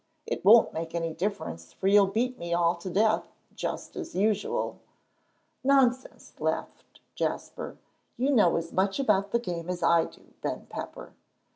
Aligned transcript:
"It 0.25 0.43
won't 0.43 0.73
make 0.73 0.95
any 0.95 1.13
difference, 1.13 1.73
for 1.73 1.85
you'll 1.85 2.07
beat 2.07 2.39
me 2.39 2.55
all 2.55 2.73
to 2.73 2.89
death, 2.89 3.27
just 3.53 3.95
as 3.95 4.15
usual." 4.15 4.79
"Nonsense," 5.63 6.33
laughed 6.39 6.99
Jasper, 7.13 7.77
"you 8.17 8.31
know 8.31 8.55
as 8.55 8.73
much 8.73 8.99
about 8.99 9.29
the 9.29 9.37
game 9.37 9.69
as 9.69 9.83
I 9.83 10.05
do, 10.05 10.33
Ben 10.41 10.65
Pepper!" 10.71 11.13